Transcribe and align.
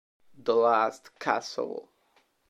The 0.41 0.55
Last 0.55 1.13
Castle 1.19 1.91